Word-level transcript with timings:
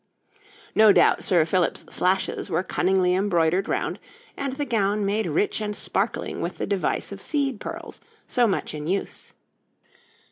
No 0.73 0.91
doubt 0.91 1.23
Sir 1.23 1.45
Philip's 1.45 1.85
slashes 1.93 2.49
were 2.49 2.63
cunningly 2.63 3.13
embroidered 3.13 3.67
round, 3.69 3.99
and 4.35 4.53
the 4.53 4.65
gown 4.65 5.05
made 5.05 5.27
rich 5.27 5.61
and 5.61 5.75
sparkling 5.75 6.41
with 6.41 6.57
the 6.57 6.65
device 6.65 7.11
of 7.11 7.21
seed 7.21 7.59
pearls 7.59 8.01
so 8.25 8.47
much 8.47 8.73
in 8.73 8.87
use. 8.87 9.35